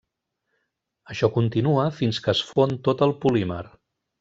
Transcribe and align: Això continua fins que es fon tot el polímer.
Això 1.15 1.29
continua 1.35 1.85
fins 1.99 2.21
que 2.25 2.33
es 2.35 2.43
fon 2.55 2.75
tot 2.89 3.05
el 3.09 3.15
polímer. 3.27 3.63